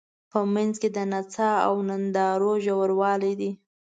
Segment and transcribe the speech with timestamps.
[0.31, 3.51] په منځ کې د نڅا او نندارو ژورغالی دی.